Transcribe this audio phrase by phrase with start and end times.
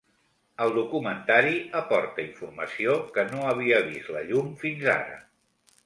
[0.63, 5.25] El documentari aporta informació que no havia vist la llum fins ara.